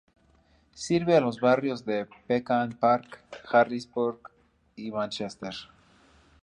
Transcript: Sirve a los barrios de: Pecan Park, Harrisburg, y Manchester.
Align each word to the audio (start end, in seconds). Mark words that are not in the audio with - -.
Sirve 0.73 1.15
a 1.15 1.21
los 1.21 1.39
barrios 1.39 1.85
de: 1.85 2.07
Pecan 2.25 2.71
Park, 2.73 3.19
Harrisburg, 3.53 4.17
y 4.75 4.89
Manchester. 4.89 5.53